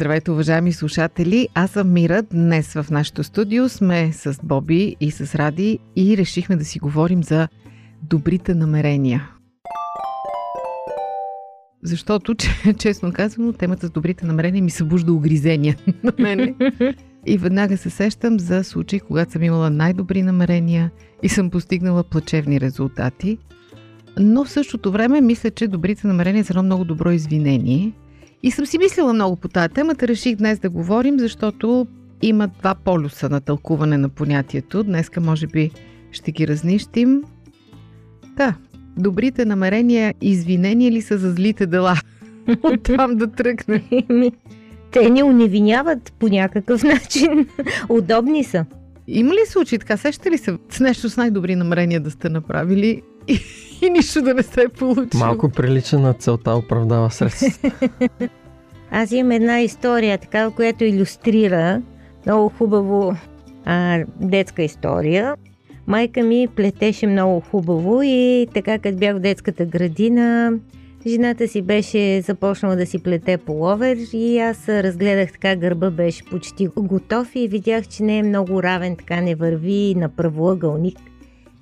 [0.00, 1.48] Здравейте, уважаеми слушатели!
[1.54, 2.22] Аз съм Мира.
[2.22, 7.22] Днес в нашото студио сме с Боби и с Ради и решихме да си говорим
[7.22, 7.48] за
[8.02, 9.30] добрите намерения.
[11.82, 16.54] Защото, че, честно казано, темата с добрите намерения ми събужда огризения на мене.
[17.26, 20.90] И веднага се сещам за случаи, когато съм имала най-добри намерения
[21.22, 23.38] и съм постигнала плачевни резултати.
[24.18, 27.92] Но в същото време мисля, че добрите намерения са едно много добро извинение.
[28.42, 30.08] И съм си мислила много по тази темата.
[30.08, 31.86] Реших днес да говорим, защото
[32.22, 34.82] има два полюса на тълкуване на понятието.
[34.82, 35.70] Днеска може би
[36.12, 37.22] ще ги разнищим.
[38.36, 38.54] Да,
[38.96, 41.94] добрите намерения извинения ли са за злите дела?
[42.62, 43.82] Оттам да тръгне.
[44.90, 47.46] Те ни уневиняват по някакъв начин.
[47.88, 48.64] Удобни са.
[49.06, 49.96] Има ли случаи така?
[49.96, 53.02] Сещате ли се с нещо с най-добри намерения да сте направили
[53.82, 55.24] и, нищо да не се е получило?
[55.24, 57.70] Малко прилича на целта оправдава средства.
[58.90, 61.82] Аз имам една история, така, която иллюстрира
[62.26, 63.16] много хубаво
[63.64, 65.34] а, детска история.
[65.86, 70.52] Майка ми плетеше много хубаво и така като бях в детската градина,
[71.06, 76.68] жената си беше започнала да си плете половер и аз разгледах така, гърба беше почти
[76.76, 80.98] готов и видях, че не е много равен, така не върви на правоъгълник.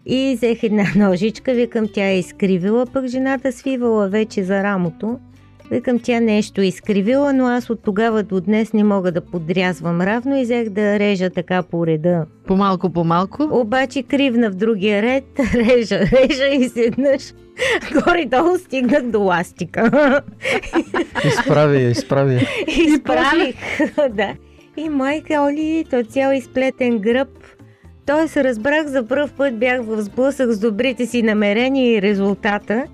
[0.08, 5.18] И взех една ножичка, викам тя е изкривила, пък жената свивала вече за рамото.
[5.70, 10.00] Викам, тя нещо е изкривила, но аз от тогава до днес не мога да подрязвам
[10.00, 12.26] равно и взех да режа така по реда.
[12.46, 13.48] По-малко, по-малко.
[13.52, 15.24] Обаче кривна в другия ред,
[15.54, 17.22] режа, режа и седнъж
[17.92, 20.22] горе-долу стигнах до ластика.
[21.24, 22.42] Изправи я, изправи я.
[22.66, 23.56] Изправих,
[24.10, 24.34] да.
[24.76, 27.28] И майка, Оли, то цял изплетен гръб.
[28.08, 32.84] Тоест разбрах за първ път бях в сблъсък с добрите си намерения и резултата.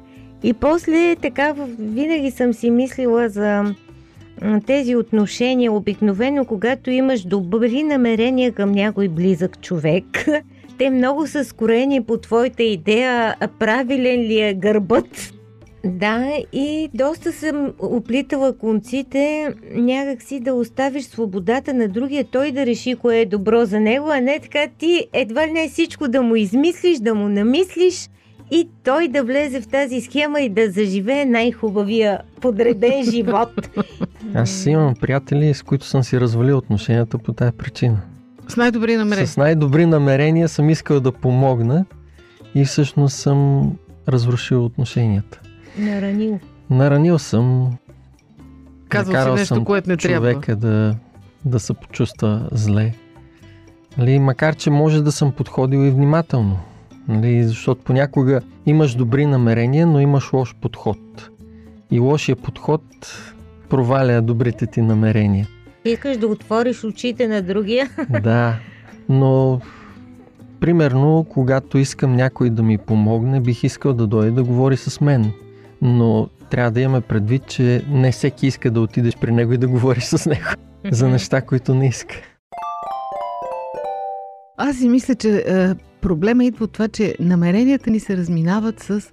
[0.42, 3.75] И после така винаги съм си мислила за
[4.66, 5.72] тези отношения.
[5.72, 10.04] Обикновено, когато имаш добри намерения към някой близък човек,
[10.78, 15.33] те много са скорени по твоята идея, правилен ли е гърбът.
[15.84, 22.94] Да, и доста съм оплитала конците някакси да оставиш свободата на другия, той да реши
[22.94, 26.36] кое е добро за него, а не така ти едва ли не всичко да му
[26.36, 28.08] измислиш, да му намислиш
[28.50, 33.70] и той да влезе в тази схема и да заживее най-хубавия подреден живот.
[34.34, 38.00] Аз имам приятели, с които съм си развалил отношенията по тази причина.
[38.48, 39.26] С най-добри намерения.
[39.26, 41.84] С най-добри намерения съм искал да помогна
[42.54, 43.72] и всъщност съм
[44.08, 45.40] разрушил отношенията.
[45.78, 46.38] Наранил.
[46.70, 47.76] Наранил съм.
[48.88, 50.32] Казал си нещо, съм което не трябва.
[50.32, 50.96] човека да,
[51.44, 52.94] да се почувства зле.
[53.98, 56.58] Нали, макар, че може да съм подходил и внимателно.
[57.08, 61.30] Нали, защото понякога имаш добри намерения, но имаш лош подход.
[61.90, 62.82] И лошия подход
[63.68, 65.46] проваля добрите ти намерения.
[65.84, 67.90] Искаш да отвориш очите на другия.
[68.22, 68.56] Да,
[69.08, 69.60] но
[70.60, 75.32] примерно, когато искам някой да ми помогне, бих искал да дойде да говори с мен.
[75.84, 79.68] Но трябва да имаме предвид, че не всеки иска да отидеш при него и да
[79.68, 80.46] говориш с него
[80.90, 82.14] за неща, които не иска.
[84.56, 89.12] Аз си мисля, че е, проблема идва от това, че намеренията ни се разминават с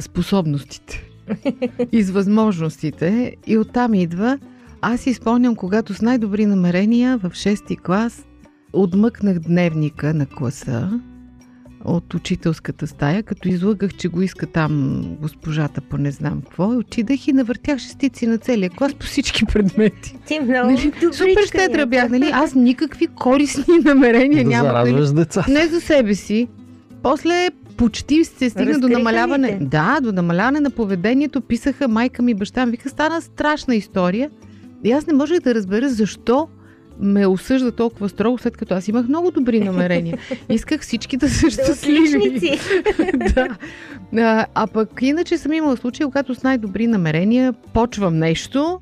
[0.00, 1.10] способностите
[1.92, 3.36] и с възможностите.
[3.46, 4.38] И оттам идва.
[4.80, 8.24] Аз си спомням, когато с най-добри намерения в 6-ти клас
[8.72, 11.00] отмъкнах дневника на класа
[11.84, 16.68] от учителската стая, като излъгах, че го иска там госпожата по не знам какво.
[16.68, 20.16] Отидах и навъртях шестици на целия клас по всички предмети.
[20.26, 20.92] Ти много Нали?
[21.12, 22.30] Супер щедра бях, нали?
[22.32, 24.72] Аз никакви корисни намерения да нямах.
[24.72, 24.86] Нали?
[24.86, 25.44] зарадваш деца.
[25.48, 26.48] Не за себе си.
[27.02, 29.58] После почти се стигна до намаляване.
[29.60, 31.40] Да, до намаляване на поведението.
[31.40, 32.70] Писаха майка ми и баща ми.
[32.70, 34.30] Вика, стана страшна история.
[34.84, 36.48] И аз не можех да разбера защо
[37.00, 40.18] ме осъжда толкова строго, след като аз имах много добри намерения.
[40.48, 42.58] Исках всички да са щастливи.
[43.34, 43.48] да.
[44.16, 48.80] А, а пък иначе съм имала случаи, когато с най-добри намерения почвам нещо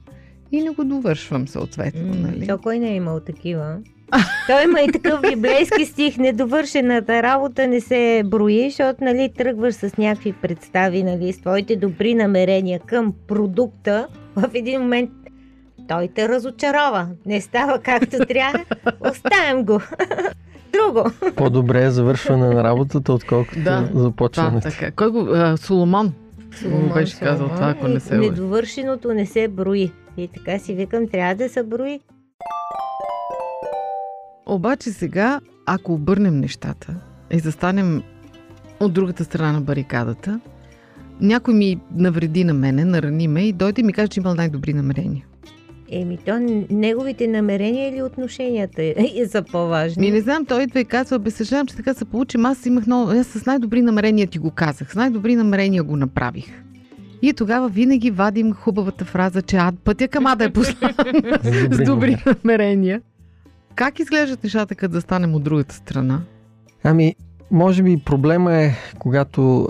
[0.52, 2.14] и не го довършвам съответно.
[2.14, 2.46] М, Нали?
[2.46, 3.76] То кой не е имал такива?
[4.46, 9.96] Той има и такъв библейски стих, недовършената работа не се брои, защото нали, тръгваш с
[9.98, 14.06] някакви представи, нали, с твоите добри намерения към продукта,
[14.36, 15.10] в един момент
[15.88, 17.08] той те разочарова.
[17.26, 18.64] Не става както трябва,
[19.00, 19.80] оставям го.
[20.72, 21.10] Друго.
[21.36, 23.90] По-добре е завършване на работата, отколкото Да.
[23.94, 24.68] започването.
[24.68, 24.90] Да, така.
[24.90, 25.28] Кой го...
[25.34, 26.12] А, Соломон.
[26.60, 28.30] Соломон беше казал това, ако не се лъжа.
[28.30, 29.92] Недовършеното не се брои.
[30.16, 32.00] И така си викам, трябва да се брои.
[34.46, 36.94] Обаче сега, ако обърнем нещата
[37.30, 38.02] и застанем
[38.80, 40.40] от другата страна на барикадата,
[41.20, 44.72] някой ми навреди на мене, нарани ме и дойде и ми каже, че имал най-добри
[44.72, 45.24] намерения.
[45.90, 46.38] Еми, то
[46.70, 48.94] неговите намерения или отношенията е
[49.28, 50.06] са по-важни.
[50.06, 52.86] Ми не знам, той идва и казва, бе, съжалявам, че така се получи, аз имах
[52.86, 56.46] много, аз с най-добри намерения ти го казах, с най-добри намерения го направих.
[57.22, 60.92] И тогава винаги вадим хубавата фраза, че ад, пътя към ада е послан
[61.70, 63.00] с добри намерения.
[63.74, 66.20] Как изглеждат нещата, като да станем от другата страна?
[66.84, 67.14] Ами,
[67.50, 69.68] може би проблема е, когато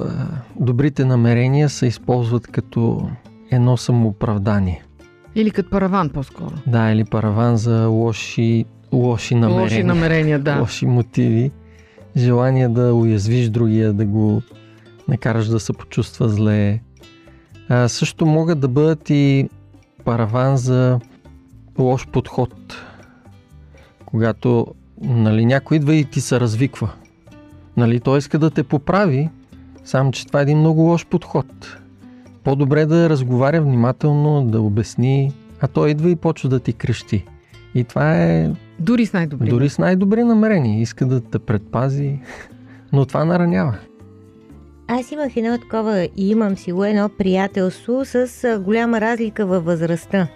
[0.56, 3.09] добрите намерения се използват като
[3.50, 4.85] едно самооправдание.
[5.38, 6.52] Или като параван по-скоро.
[6.67, 9.62] Да, или параван за лоши, лоши намерения.
[9.62, 10.61] Лоши намерения, да.
[10.61, 11.50] Лоши мотиви.
[12.17, 14.43] Желание да уязвиш другия, да го
[15.08, 16.81] накараш да се почувства зле.
[17.69, 19.49] А, също могат да бъдат и
[20.05, 21.00] параван за
[21.79, 22.55] лош подход.
[24.06, 24.67] Когато
[25.00, 26.90] нали, някой идва и ти се развиква.
[27.76, 29.31] Нали, той иска да те поправи,
[29.85, 31.79] само че това е един много лош подход.
[32.49, 37.25] По-добре да разговаря внимателно, да обясни, а той идва и почва да ти крещи.
[37.75, 39.49] И това е Дори с най-добри.
[39.49, 40.81] дори с най-добри намерения.
[40.81, 42.19] Иска да те предпази,
[42.93, 43.79] но това наранява.
[44.87, 48.29] Аз имах едно такова и имам си го едно приятелство с
[48.65, 50.29] голяма разлика във възрастта.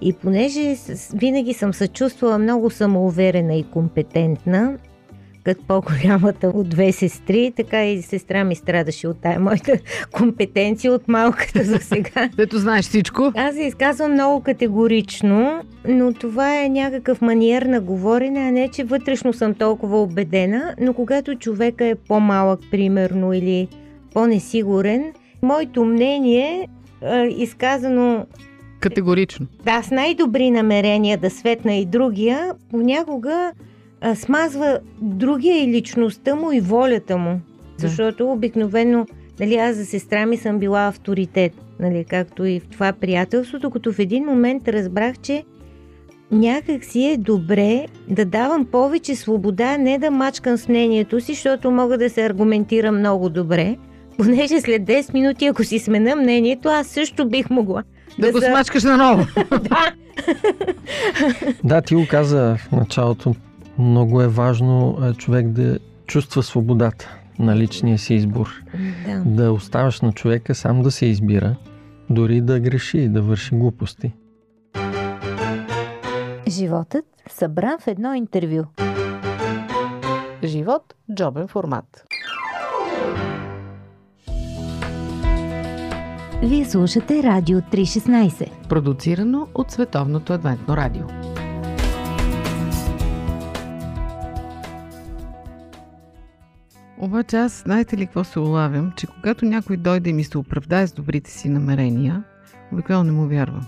[0.00, 0.76] И понеже
[1.14, 4.78] винаги съм се чувствала много самоуверена и компетентна,
[5.48, 9.72] като по-голямата от две сестри, така и сестра ми страдаше от тая моята
[10.12, 12.28] компетенция от малката за сега.
[12.36, 13.32] Дето знаеш всичко.
[13.36, 18.84] Аз се изказвам много категорично, но това е някакъв маниер на говорене, а не, че
[18.84, 23.68] вътрешно съм толкова убедена, но когато човека е по-малък, примерно, или
[24.14, 25.12] по-несигурен,
[25.42, 26.68] моето мнение,
[27.02, 28.26] е, изказано
[28.80, 29.46] Категорично.
[29.64, 33.52] да, с най-добри намерения да светна и другия, понякога
[34.00, 37.30] а, смазва другия и личността му и волята му.
[37.32, 37.40] Да.
[37.88, 39.06] Защото обикновено,
[39.40, 43.92] нали, аз за сестра ми съм била авторитет, нали, както и в това приятелство, докато
[43.92, 45.44] в един момент разбрах, че
[46.30, 51.70] някак си е добре да давам повече свобода, не да мачкам с мнението си, защото
[51.70, 53.76] мога да се аргументирам много добре.
[54.18, 57.82] Понеже след 10 минути, ако си смена мнението, аз също бих могла.
[58.18, 59.26] Да, го се- смачкаш наново.
[59.50, 59.92] да,
[61.64, 63.34] Да, ти го каза в началото.
[63.78, 68.48] Много е важно е, човек да чувства свободата на личния си избор.
[69.06, 69.22] да.
[69.24, 71.56] Да оставаш на човека сам да се избира,
[72.10, 74.12] дори да греши, да върши глупости.
[76.48, 78.64] Животът събран в едно интервю.
[80.44, 82.04] Живот– джобен формат.
[86.42, 88.68] Вие слушате Радио 316.
[88.68, 91.17] Продуцирано от Световното адвентно радио.
[97.00, 98.92] Обаче аз, знаете ли какво се улавям?
[98.96, 102.22] Че когато някой дойде и ми се оправдае с добрите си намерения,
[102.72, 103.66] обикновено не му вярвам.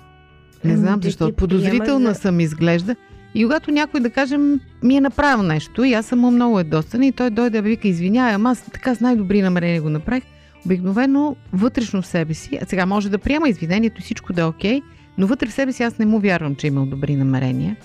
[0.64, 1.32] Не Ами, знам защо.
[1.32, 2.96] Подозрителна за- съм изглежда.
[3.34, 7.06] И когато някой, да кажем, ми е направил нещо и аз съм му много едостана
[7.06, 10.24] и той дойде да вика, извинявай, ама аз така с най-добри намерения го направих,
[10.66, 14.44] обикновено вътрешно в себе си, а сега може да приема извинението и всичко да е
[14.44, 14.80] окей,
[15.18, 17.76] но вътре в себе си аз не му вярвам, че е имал добри намерения.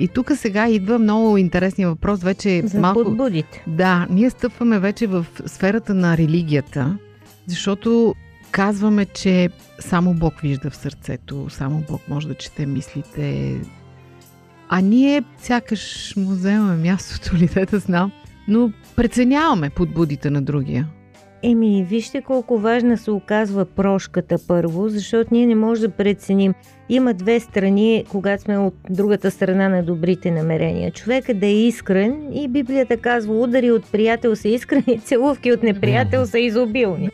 [0.00, 3.04] И тук сега идва много интересния въпрос, вече За малко...
[3.04, 3.64] подбудите.
[3.66, 6.98] Да, ние стъпваме вече в сферата на религията,
[7.46, 8.14] защото
[8.50, 13.56] казваме, че само Бог вижда в сърцето, само Бог може да чете мислите.
[14.68, 18.12] А ние сякаш му вземаме мястото ли, да знам,
[18.48, 20.88] но преценяваме подбудите на другия.
[21.42, 26.54] Еми, вижте колко важна се оказва прошката първо, защото ние не можем да преценим.
[26.88, 30.90] Има две страни, когато сме от другата страна на добрите намерения.
[30.90, 36.26] Човека да е искрен и Библията казва, удари от приятел са искрени, целувки от неприятел
[36.26, 37.10] са изобилни.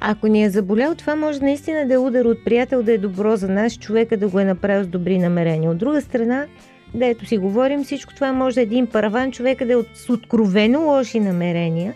[0.00, 3.36] Ако ни е заболял, това може наистина да е удар от приятел, да е добро
[3.36, 5.70] за нас, човека да го е направил с добри намерения.
[5.70, 6.46] От друга страна,
[6.94, 11.20] да ето си говорим, всичко това може един параван, човека да е с откровено лоши
[11.20, 11.94] намерения.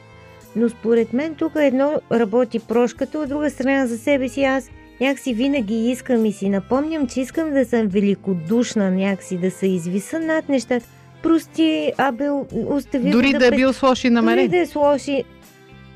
[0.56, 4.70] Но според мен тук едно работи прошката, от друга страна за себе си аз
[5.00, 10.20] някакси винаги искам и си напомням, че искам да съм великодушна, някакси да се извиса
[10.20, 10.87] над нещата.
[11.23, 12.28] прости, абе,
[12.66, 14.50] остави Дори го да е бил с лоши Дори намерения.
[14.50, 15.25] да е с лоши.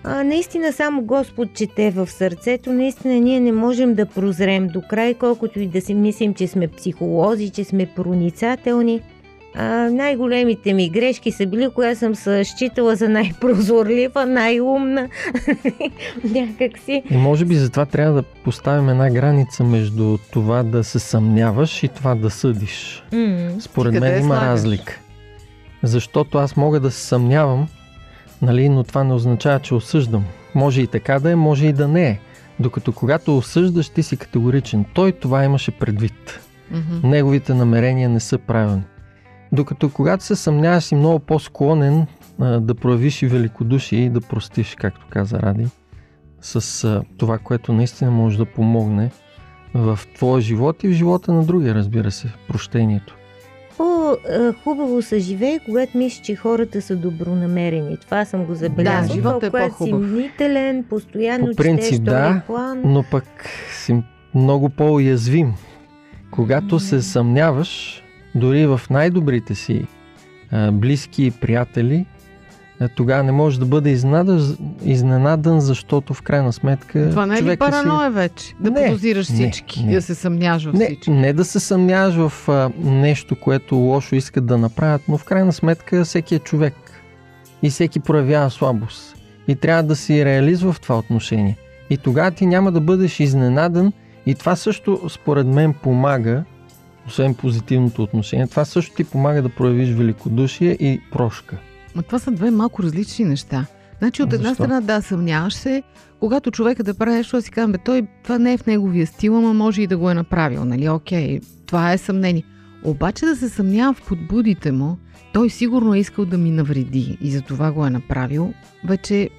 [0.05, 2.73] А, наистина само Господ чете в сърцето.
[2.73, 6.69] Наистина ние не можем да прозрем до край, колкото и да си мислим, че сме
[6.69, 9.03] психолози, че сме проницателни.
[9.61, 15.09] А, най-големите ми грешки са били, когато съм се считала за най-прозорлива, най-умна.
[16.25, 17.03] Някак си.
[17.11, 21.89] И може би затова трябва да поставим една граница между това да се съмняваш и
[21.89, 23.05] това да съдиш.
[23.13, 23.51] М.
[23.61, 24.49] Според Ти мен има слагаш?
[24.49, 24.99] разлика.
[25.83, 27.69] Защото аз мога да се съмнявам,
[28.43, 30.25] нали, но това не означава, че осъждам.
[30.55, 32.19] Може и така да е, може и да не е.
[32.61, 34.85] Докато когато осъждаш, ти си категоричен.
[34.95, 36.41] Той това имаше предвид.
[36.71, 37.09] Мгм.
[37.09, 38.83] Неговите намерения не са правилни.
[39.53, 42.07] Докато когато се съмняваш си много по-склонен
[42.41, 45.67] а, да проявиш и великодушие и да простиш, както каза Ради,
[46.41, 49.11] с а, това, което наистина може да помогне
[49.75, 53.15] в твоя живот и в живота на другия, разбира се, прощението.
[53.77, 57.97] По-хубаво се живее, когато мислиш, че хората са добронамерени.
[57.97, 59.07] Това съм го забелязала.
[59.07, 59.79] Да, животът е по-хубав.
[59.89, 62.83] си мнителен, постоянно По принцип, четеш да, план.
[62.85, 63.25] но пък
[63.73, 64.03] си
[64.35, 65.55] много по-уязвим.
[66.31, 68.03] Когато се съмняваш,
[68.35, 69.87] дори в най-добрите си
[70.51, 72.07] а, близки и приятели,
[72.81, 77.43] а, тогава не можеш да бъде изненадан, изненадан, защото в крайна сметка Това не е
[77.43, 77.57] ли си...
[77.57, 78.55] параноя вече?
[78.61, 79.95] Да Не, подозираш не, всички, не.
[79.95, 81.11] да се съмняш в Не, всички.
[81.11, 85.53] не да се съмняваш в а, нещо, което лошо искат да направят, но в крайна
[85.53, 86.75] сметка всеки е човек
[87.63, 89.15] и всеки проявява слабост.
[89.49, 91.57] И трябва да си реалист в това отношение.
[91.91, 93.93] И тогава ти няма да бъдеш изненадан
[94.27, 96.45] и това също според мен помага,
[97.09, 101.59] освен позитивното отношение, това също ти помага да проявиш великодушие и прошка.
[101.97, 103.67] Но това са две малко различни неща.
[103.99, 104.65] Значи от една Защо?
[104.65, 105.83] страна да, съмняваш се,
[106.21, 109.39] когато човека да прави нещо, си казвам, бе, той това не е в неговия стил,
[109.39, 110.89] ама може и да го е направил, нали?
[110.89, 112.43] Окей, това е съмнение.
[112.85, 114.99] Обаче да се съмнявам в подбудите му,
[115.33, 118.53] той сигурно е искал да ми навреди и за това го е направил,
[118.85, 119.31] вече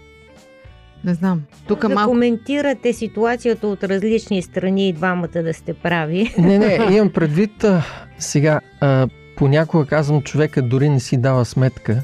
[1.04, 1.42] не знам.
[1.68, 2.12] Тук да малко...
[2.12, 6.34] коментирате ситуацията от различни страни и двамата да сте прави.
[6.38, 7.84] Не, не, имам предвид а,
[8.20, 8.60] сега.
[8.82, 12.04] А, понякога казвам, човека дори не си дава сметка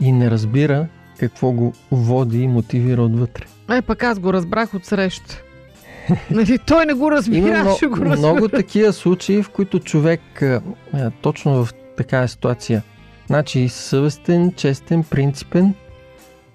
[0.00, 0.86] и не разбира
[1.18, 3.44] какво го води и мотивира отвътре.
[3.70, 5.42] Е, пък аз го разбрах от среща.
[6.30, 8.32] нали, той не го разбира, Има аз ще го много, разбера.
[8.32, 10.60] много такива случаи, в които човек а,
[10.92, 12.82] а, точно в такава ситуация,
[13.26, 15.74] значи съвестен, честен, принципен,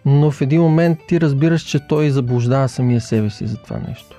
[0.10, 4.16] но в един момент ти разбираш, че той заблуждава самия себе си за това нещо.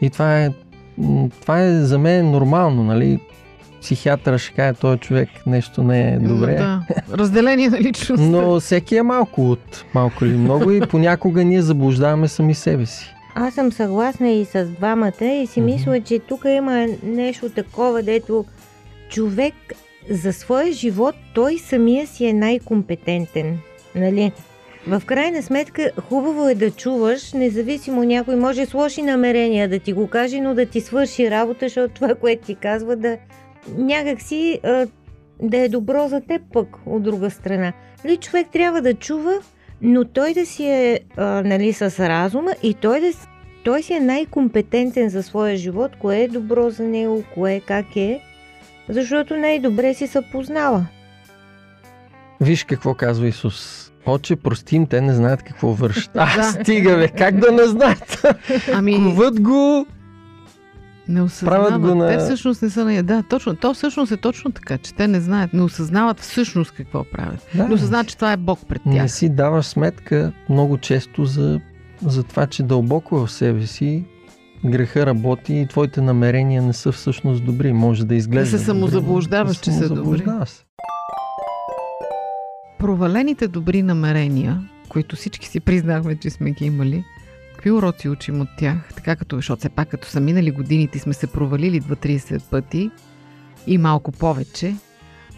[0.00, 0.50] И това е,
[1.40, 3.18] това е за мен нормално, нали?
[3.80, 6.54] Психиатъра ще каже, този човек нещо не е добре.
[6.54, 6.82] Да.
[7.12, 8.26] Разделение на личността.
[8.26, 13.14] Но всеки е малко от малко или много и понякога ние заблуждаваме сами себе си.
[13.34, 15.70] Аз съм съгласна и с двамата и си Мгм.
[15.70, 18.44] мисля, че тук има нещо такова, дето
[19.10, 19.54] човек
[20.10, 23.58] за своя живот той самия си е най-компетентен.
[23.94, 24.32] Нали?
[24.86, 29.92] В крайна сметка хубаво е да чуваш, независимо някой може с лоши намерения да ти
[29.92, 33.18] го каже, но да ти свърши работа, защото това, което ти казва, да
[33.76, 34.60] някакси
[35.42, 37.72] да е добро за теб пък, от друга страна.
[38.04, 39.34] Нали, човек трябва да чува,
[39.82, 43.10] но той да си е а, нали, с разума и той, да,
[43.64, 48.20] той си е най-компетентен за своя живот, кое е добро за него, кое как е,
[48.88, 50.86] защото най-добре си се познава.
[52.40, 53.90] Виж какво казва Исус.
[54.06, 56.10] Отче, прости им, те не знаят какво вършат.
[56.14, 58.26] А, стига бе, как да не знаят?
[58.74, 59.86] Ами, Коват го.
[61.08, 61.58] не осъзнават.
[61.60, 63.02] правят го на- Те всъщност не са на...
[63.02, 63.56] Да, точно.
[63.56, 67.46] То всъщност е точно така, че те не знаят, не осъзнават всъщност какво правят.
[67.54, 69.10] Да, Не осъзнават, че това е Бог пред не тях.
[69.10, 71.60] си даваш сметка много често за,
[72.02, 74.04] за това, че дълбоко в себе си
[74.64, 77.72] греха работи и твоите намерения не са всъщност добри.
[77.72, 78.50] Може да изглежда.
[78.50, 80.22] Да се самозаблуждаваш, че са добри.
[82.84, 87.04] Провалените добри намерения, които всички си признахме, че сме ги имали,
[87.54, 88.88] какви уроци учим от тях?
[88.96, 92.90] Така като, защото все пак като са минали годините сме се провалили 2-30 пъти
[93.66, 94.74] и малко повече,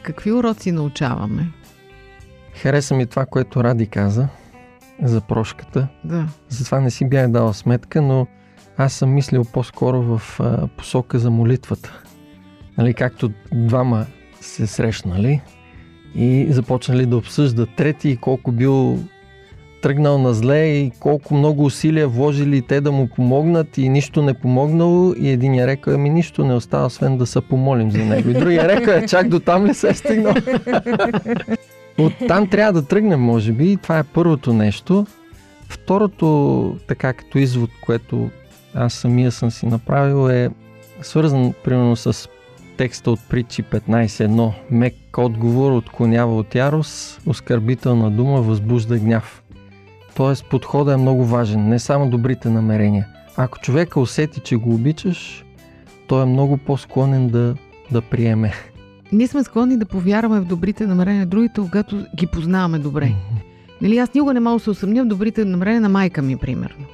[0.02, 1.52] какви уроци научаваме?
[2.54, 4.28] Хареса ми това, което Ради каза
[5.02, 5.88] за прошката.
[6.04, 6.28] Да.
[6.48, 8.26] Затова не си бях дала сметка, но
[8.76, 12.02] аз съм мислил по-скоро в а, посока за молитвата.
[12.78, 14.06] Нали, както двама
[14.40, 15.42] се срещнали
[16.16, 18.98] и започнали да обсъждат трети и колко бил
[19.82, 24.34] тръгнал на зле и колко много усилия вложили те да му помогнат и нищо не
[24.34, 28.30] помогнало и един я рекал, ами нищо не остава, освен да се помолим за него.
[28.30, 30.34] И другия рекал, е, чак до там ли се е стигнал?
[31.98, 35.06] От там трябва да тръгнем, може би, и това е първото нещо.
[35.68, 38.30] Второто, така като извод, което
[38.74, 40.50] аз самия съм си направил е
[41.02, 42.28] свързан примерно с
[42.76, 44.52] текста от притчи 15.1.
[44.70, 49.42] Мек отговор отклонява от ярост, оскърбителна дума възбужда гняв.
[50.16, 53.06] Тоест подходът е много важен, не само добрите намерения.
[53.36, 55.44] Ако човека усети, че го обичаш,
[56.06, 57.54] той е много по-склонен да,
[57.90, 58.52] да приеме.
[59.12, 63.12] Ние сме склонни да повярваме в добрите намерения на другите, когато ги познаваме добре.
[63.82, 66.84] Нали, аз никога не мога да се усъмня в добрите намерения на майка ми, примерно.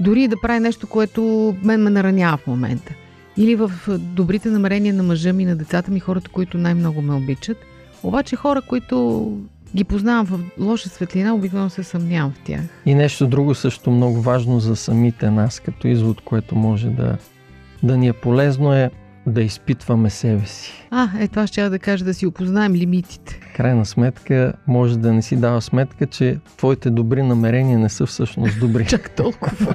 [0.00, 2.94] Дори да прави нещо, което мен ме наранява в момента.
[3.36, 7.56] Или в добрите намерения на мъжа ми, на децата ми, хората, които най-много ме обичат.
[8.02, 9.30] Обаче хора, които
[9.76, 12.60] ги познавам в лоша светлина, обикновено се съмнявам в тях.
[12.86, 17.16] И нещо друго също много важно за самите нас, като извод, което може да,
[17.82, 18.90] да ни е полезно е
[19.26, 20.72] да изпитваме себе си.
[20.90, 23.40] А, е това ще да кажа да си опознаем лимитите.
[23.56, 28.60] Крайна сметка, може да не си дава сметка, че твоите добри намерения не са всъщност
[28.60, 28.86] добри.
[28.88, 29.74] Чак толкова.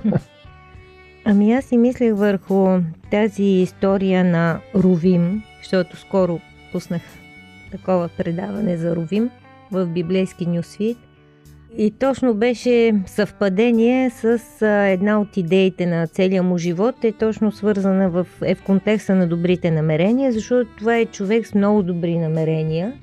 [1.26, 2.80] Ами аз си мислех върху
[3.12, 6.40] тази история на Ровим, защото скоро
[6.72, 7.02] пуснах
[7.72, 9.30] такова предаване за Ровим
[9.72, 10.98] в библейски нюсвит.
[11.78, 14.40] И точно беше съвпадение с
[14.92, 19.28] една от идеите на целия му живот, е точно свързана в, е в контекста на
[19.28, 22.94] добрите намерения, защото това е човек с много добри намерения,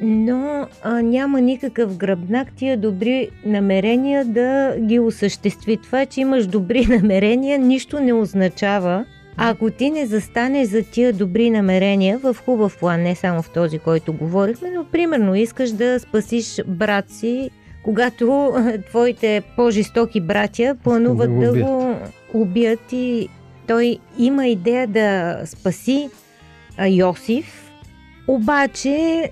[0.00, 5.76] но а, няма никакъв гръбнак тия добри намерения да ги осъществи.
[5.76, 9.04] Това, че имаш добри намерения, нищо не означава,
[9.36, 13.78] ако ти не застанеш за тия добри намерения в хубав план, не само в този,
[13.78, 17.50] който говорихме, но примерно искаш да спасиш брат си,
[17.84, 18.54] когато
[18.88, 21.96] твоите по-жестоки братя плануват да, да го
[22.34, 23.28] убият и
[23.66, 26.08] той има идея да спаси
[26.88, 27.70] Йосиф,
[28.28, 29.30] обаче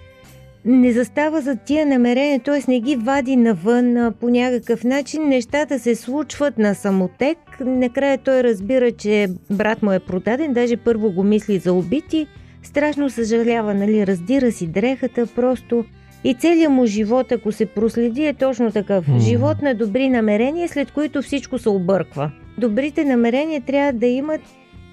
[0.65, 2.71] не застава за тия намерения, т.е.
[2.71, 5.29] не ги вади навън по някакъв начин.
[5.29, 7.39] Нещата се случват на самотек.
[7.61, 12.27] Накрая той разбира, че брат му е продаден, даже първо го мисли за убити.
[12.63, 15.85] Страшно съжалява, нали, раздира си дрехата, просто
[16.25, 19.07] и целият му живот, ако се проследи, е точно такъв.
[19.07, 19.19] Mm.
[19.19, 22.31] Живот на добри намерения, след които всичко се обърква.
[22.59, 24.41] Добрите намерения трябва да имат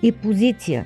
[0.03, 0.86] и позиция.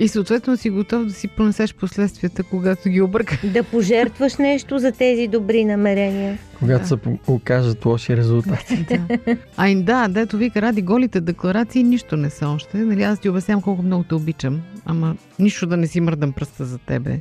[0.00, 3.38] И съответно си готов да си понесеш последствията, когато ги обърка.
[3.44, 6.38] Да пожертваш нещо за тези добри намерения.
[6.58, 6.88] Когато да.
[6.88, 8.76] се окажат лоши резултати.
[8.88, 9.18] да.
[9.56, 12.78] Ай, да, дето вика, ради голите декларации нищо не са още.
[12.78, 16.64] Нали, аз ти обяснявам колко много те обичам, ама нищо да не си мърдам пръста
[16.64, 17.20] за тебе.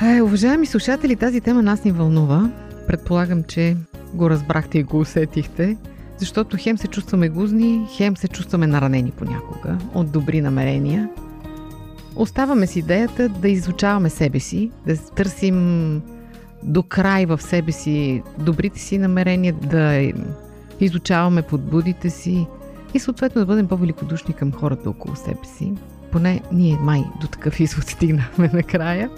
[0.00, 2.50] Ай, уважаеми слушатели, тази тема нас ни вълнува.
[2.86, 3.76] Предполагам, че
[4.14, 5.76] го разбрахте и го усетихте.
[6.18, 11.08] Защото хем се чувстваме гузни, хем се чувстваме наранени понякога от добри намерения–
[12.16, 16.02] Оставаме с идеята да изучаваме себе си, да търсим
[16.62, 20.12] до край в себе си добрите си намерения, да
[20.80, 22.46] изучаваме подбудите си
[22.94, 25.72] и съответно да бъдем по-великодушни към хората около себе си.
[26.12, 29.10] Поне ние май до такъв извод стигнахме накрая.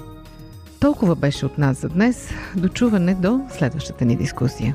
[0.80, 2.30] Толкова беше от нас за днес.
[2.56, 4.74] Дочуване до следващата ни дискусия.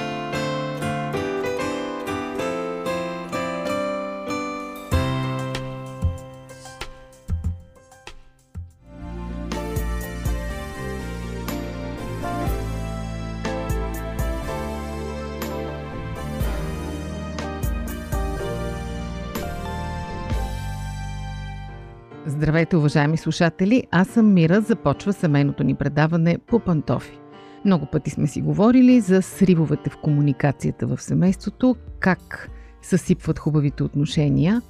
[22.61, 23.83] Здравейте, уважаеми слушатели!
[23.91, 24.61] Аз съм Мира.
[24.61, 27.19] Започва семейното ни предаване по пантофи.
[27.65, 32.49] Много пъти сме си говорили за сривовете в комуникацията в семейството, как
[32.81, 34.61] съсипват хубавите отношения.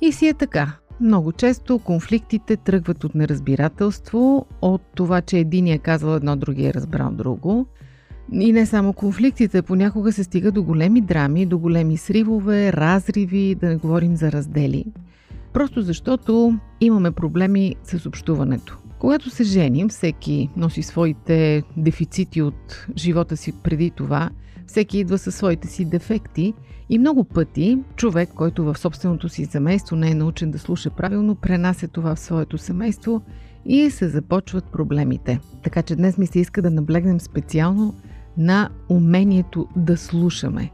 [0.00, 0.72] И си е така.
[1.00, 6.74] Много често конфликтите тръгват от неразбирателство, от това, че един е казал едно, другия е
[6.74, 7.66] разбрал друго.
[8.32, 13.68] И не само конфликтите, понякога се стига до големи драми, до големи сривове, разриви, да
[13.68, 14.84] не говорим за раздели–
[15.54, 18.78] Просто защото имаме проблеми с общуването.
[18.98, 24.30] Когато се женим, всеки носи своите дефицити от живота си преди това,
[24.66, 26.54] всеки идва със своите си дефекти
[26.88, 31.34] и много пъти човек, който в собственото си семейство не е научен да слуша правилно,
[31.34, 33.22] пренася това в своето семейство
[33.66, 35.40] и се започват проблемите.
[35.62, 37.94] Така че днес ми се иска да наблегнем специално
[38.36, 40.70] на умението да слушаме.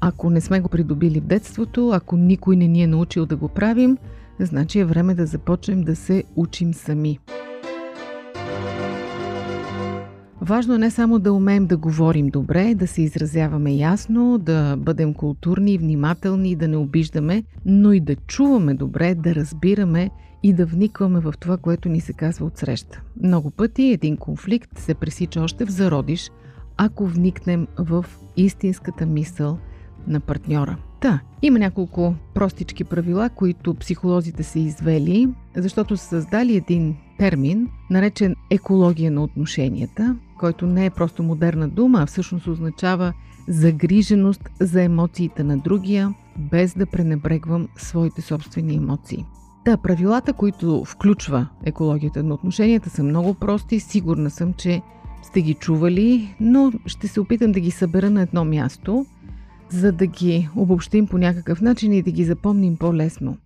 [0.00, 3.48] Ако не сме го придобили в детството, ако никой не ни е научил да го
[3.48, 3.98] правим,
[4.46, 7.18] значи е време да започнем да се учим сами.
[10.40, 15.14] Важно е не само да умеем да говорим добре, да се изразяваме ясно, да бъдем
[15.14, 20.10] културни, внимателни, да не обиждаме, но и да чуваме добре, да разбираме
[20.42, 23.02] и да вникваме в това, което ни се казва от среща.
[23.22, 26.30] Много пъти един конфликт се пресича още в зародиш,
[26.76, 28.04] ако вникнем в
[28.36, 29.58] истинската мисъл
[30.06, 30.76] на партньора.
[31.00, 38.36] Та, има няколко простички правила, които психолозите са извели, защото са създали един термин, наречен
[38.50, 43.12] екология на отношенията, който не е просто модерна дума, а всъщност означава
[43.48, 49.24] загриженост за емоциите на другия, без да пренебрегвам своите собствени емоции.
[49.64, 53.80] Та, правилата, които включва екологията на отношенията са много прости.
[53.80, 54.82] Сигурна съм, че
[55.22, 59.06] сте ги чували, но ще се опитам да ги събера на едно място,
[59.70, 63.36] за да ги обобщим по някакъв начин и да ги запомним по-лесно.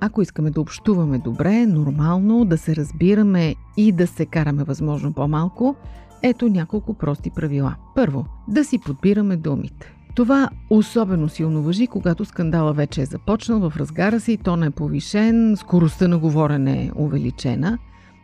[0.00, 5.76] Ако искаме да общуваме добре, нормално, да се разбираме и да се караме възможно по-малко,
[6.22, 7.74] ето няколко прости правила.
[7.94, 9.94] Първо, да си подбираме думите.
[10.14, 15.56] Това особено силно въжи, когато скандала вече е започнал в разгара си, тон е повишен,
[15.56, 17.78] скоростта на говорене е увеличена.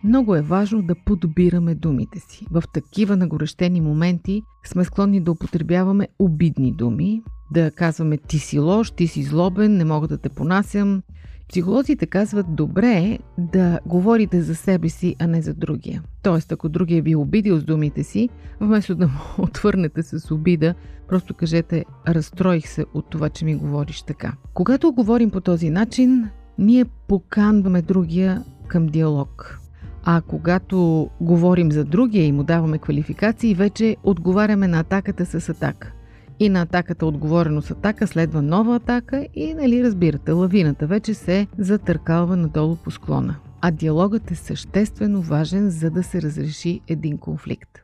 [0.04, 2.46] Много е важно да подбираме думите си.
[2.50, 8.90] В такива нагорещени моменти сме склонни да употребяваме обидни думи, да казваме ти си лош,
[8.90, 11.02] ти си злобен, не мога да те понасям,
[11.48, 16.02] Психолозите казват добре е да говорите за себе си, а не за другия.
[16.22, 18.28] Тоест, ако другия ви обидил с думите си,
[18.60, 20.74] вместо да му отвърнете с обида,
[21.08, 24.32] просто кажете разстроих се от това, че ми говориш така.
[24.54, 29.63] Когато говорим по този начин, ние поканваме другия към диалог.
[30.06, 35.92] А когато говорим за другия и му даваме квалификации, вече отговаряме на атаката с атака
[36.40, 41.46] и на атаката отговорено с атака следва нова атака и, нали, разбирате, лавината вече се
[41.58, 43.36] затъркалва надолу по склона.
[43.60, 47.82] А диалогът е съществено важен, за да се разреши един конфликт.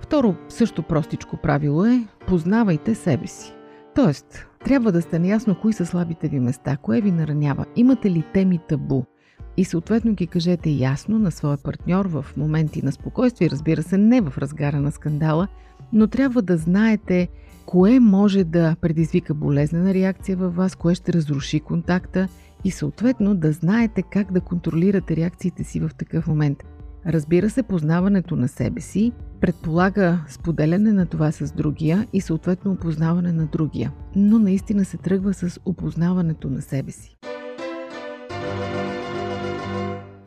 [0.00, 3.57] Второ, също простичко правило е познавайте себе си.
[3.94, 8.24] Тоест, трябва да сте наясно кои са слабите ви места, кое ви наранява, имате ли
[8.32, 9.02] теми табу–
[9.58, 14.20] и съответно ги кажете ясно на своя партньор в моменти на спокойствие, разбира се, не
[14.20, 15.48] в разгара на скандала,
[15.92, 17.28] но трябва да знаете
[17.66, 22.28] кое може да предизвика болезнена реакция във вас, кое ще разруши контакта
[22.64, 26.64] и съответно да знаете как да контролирате реакциите си в такъв момент.
[27.06, 33.32] Разбира се, познаването на себе си предполага споделяне на това с другия и съответно опознаване
[33.32, 37.16] на другия, но наистина се тръгва с опознаването на себе си.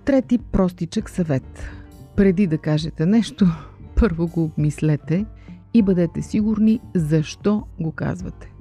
[0.05, 1.69] Трети простичък съвет.
[2.15, 3.47] Преди да кажете нещо,
[3.95, 5.25] първо го обмислете
[5.73, 8.51] и бъдете сигурни защо го казвате.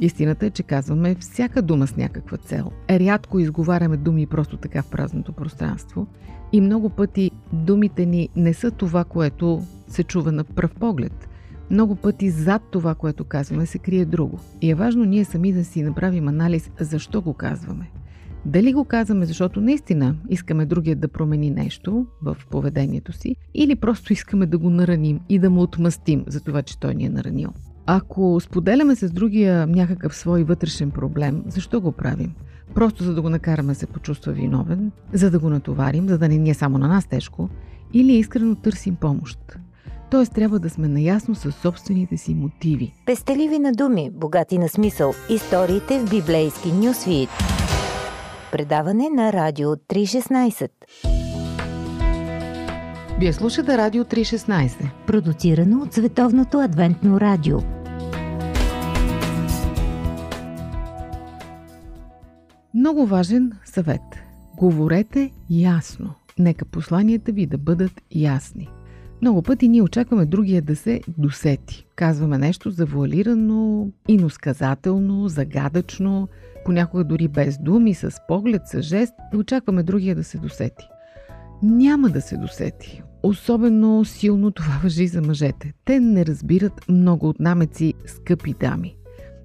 [0.00, 2.70] Истината е, че казваме всяка дума с някаква цел.
[2.90, 6.06] Рядко изговаряме думи просто така в празното пространство
[6.52, 11.28] и много пъти думите ни не са това, което се чува на пръв поглед.
[11.70, 14.38] Много пъти зад това, което казваме, се крие друго.
[14.60, 17.90] И е важно ние сами да си направим анализ защо го казваме.
[18.46, 24.12] Дали го казваме, защото наистина искаме другият да промени нещо в поведението си, или просто
[24.12, 27.50] искаме да го нараним и да му отмъстим за това, че той ни е наранил.
[27.86, 32.32] Ако споделяме с другия някакъв свой вътрешен проблем, защо го правим?
[32.74, 36.28] Просто за да го накараме да се почувства виновен, за да го натоварим, за да
[36.28, 37.48] не ни е само на нас тежко,
[37.92, 39.38] или искрено търсим помощ.
[40.10, 42.94] Тоест трябва да сме наясно с собствените си мотиви.
[43.06, 45.14] Пестеливи на думи, богати на смисъл.
[45.30, 47.28] Историите в библейски нюсвит.
[48.52, 50.68] Предаване на Радио 316.
[53.18, 54.90] Вие слушате Радио 316.
[55.06, 57.81] Продуцирано от Световното адвентно радио.
[62.82, 64.00] Много важен съвет.
[64.56, 66.14] Говорете ясно.
[66.38, 68.68] Нека посланията ви да бъдат ясни.
[69.20, 71.86] Много пъти ние очакваме другия да се досети.
[71.96, 76.28] Казваме нещо завуалирано, иносказателно, загадъчно,
[76.64, 80.84] понякога дори без думи, с поглед, с жест и очакваме другия да се досети.
[81.62, 83.02] Няма да се досети.
[83.22, 85.72] Особено силно това въжи за мъжете.
[85.84, 88.96] Те не разбират много от намеци, скъпи дами.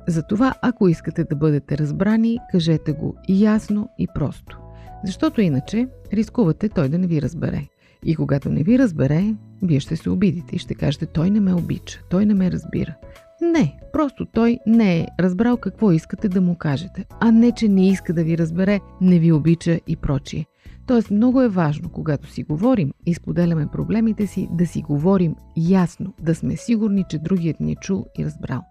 [0.08, 4.60] Затова, ако искате да бъдете разбрани, кажете го ясно и просто.
[5.06, 7.67] Защото иначе рискувате той да не ви разбере.
[8.06, 11.54] И когато не ви разбере, вие ще се обидите и ще кажете, той не ме
[11.54, 12.96] обича, той не ме разбира.
[13.41, 17.88] Не, просто той не е разбрал какво искате да му кажете, а не, че не
[17.88, 20.46] иска да ви разбере, не ви обича и прочие.
[20.88, 26.13] Тоест много е важно, когато си говорим и споделяме проблемите си, да си говорим ясно,
[26.22, 28.62] да сме сигурни, че другият ни е чул и разбрал.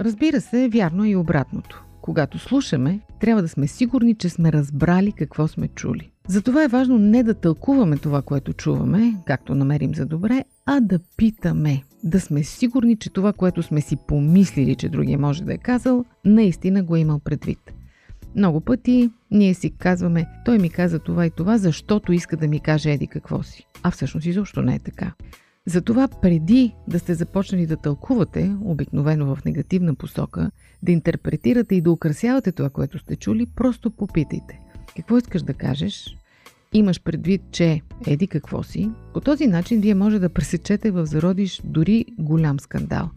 [0.00, 1.84] Разбира се, вярно е и обратното.
[2.02, 6.10] Когато слушаме, трябва да сме сигурни, че сме разбрали какво сме чули.
[6.28, 10.98] Затова е важно не да тълкуваме това, което чуваме, както намерим за добре, а да
[11.16, 11.82] питаме.
[12.04, 16.04] Да сме сигурни, че това, което сме си помислили, че другия може да е казал,
[16.24, 17.72] наистина го е имал предвид.
[18.36, 22.60] Много пъти ние си казваме, той ми каза това и това, защото иска да ми
[22.60, 23.66] каже еди какво си.
[23.82, 25.12] А всъщност изобщо не е така.
[25.66, 30.50] Затова преди да сте започнали да тълкувате, обикновено в негативна посока,
[30.82, 34.60] да интерпретирате и да украсявате това, което сте чули, просто попитайте.
[34.96, 36.16] Какво искаш да кажеш?
[36.72, 38.90] Имаш предвид, че еди какво си?
[39.14, 43.10] По този начин вие може да пресечете в зародиш дори голям скандал.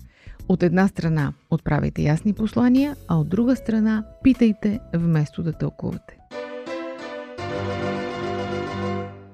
[0.47, 6.17] От една страна отправяйте ясни послания, а от друга страна питайте вместо да тълкувате.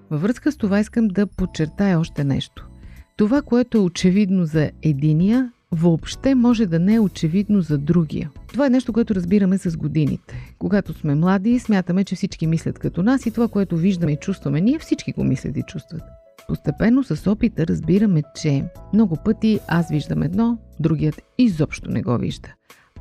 [0.10, 2.68] Във връзка с това искам да подчертая още нещо.
[3.19, 8.29] Това, което е очевидно за единия, въобще може да не е очевидно за другия.
[8.47, 10.53] Това е нещо, което разбираме с годините.
[10.60, 14.62] Когато сме млади, смятаме, че всички мислят като нас и това, което виждаме и чувстваме
[14.62, 16.01] ние, всички го мислят и чувстват.
[16.47, 22.49] Постепенно с опита разбираме, че много пъти аз виждам едно, другият изобщо не го вижда.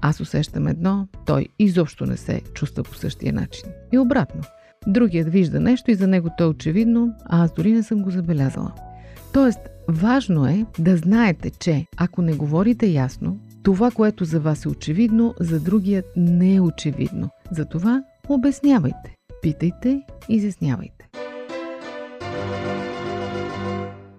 [0.01, 3.69] Аз усещам едно, той изобщо не се чувства по същия начин.
[3.93, 4.41] И обратно.
[4.87, 8.11] Другият вижда нещо и за него то е очевидно, а аз дори не съм го
[8.11, 8.88] забелязала.
[9.33, 14.69] Тоест, важно е да знаете, че ако не говорите ясно, това, което за вас е
[14.69, 17.31] очевидно, за другият не е очевидно.
[17.51, 21.09] Затова обяснявайте, питайте, изяснявайте.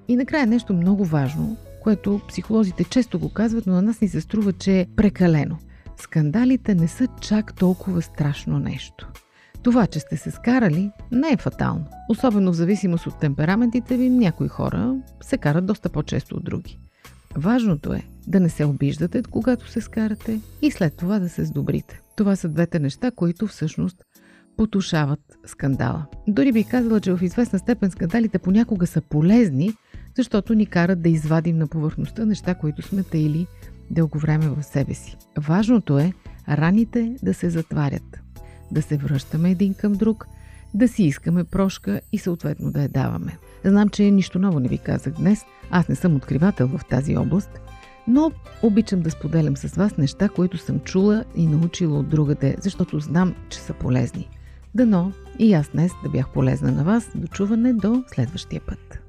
[0.08, 4.22] И накрая нещо много важно, което психолозите често го казват, но на нас ни се
[4.22, 5.58] струва, че е прекалено.
[5.98, 9.12] Скандалите не са чак толкова страшно нещо.
[9.64, 11.86] Това, че сте се скарали, не е фатално.
[12.10, 16.80] Особено в зависимост от темпераментите ви, някои хора се карат доста по-често от други.
[17.36, 22.02] Важното е да не се обиждате, когато се скарате и след това да се сдобрите.
[22.16, 24.04] Това са двете неща, които всъщност
[24.58, 26.06] потушават скандала.
[26.28, 29.74] Дори би казала, че в известна степен скандалите понякога са полезни,
[30.18, 33.48] защото ни карат да извадим на повърхността неща, които сме таили
[33.92, 35.18] дълго време в себе си.
[35.38, 36.14] Важното е
[36.50, 38.20] раните да се затварят
[38.72, 40.28] да се връщаме един към друг,
[40.74, 43.38] да си искаме прошка и съответно да я даваме.
[43.66, 47.50] Знам, че нищо ново не ви казах днес, аз не съм откривател в тази област,
[48.08, 48.32] но
[48.64, 53.36] обичам да споделям с вас неща, които съм чула и научила от другаде, защото знам,
[53.50, 54.30] че са полезни.
[54.76, 57.10] Дано и аз днес да бях полезна на вас.
[57.16, 59.09] До чуване до следващия път.